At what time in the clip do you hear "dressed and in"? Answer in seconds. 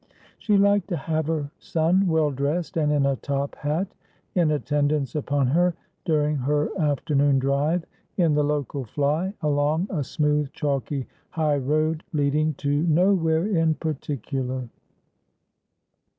2.31-3.05